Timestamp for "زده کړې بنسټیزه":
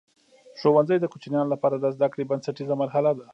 1.95-2.75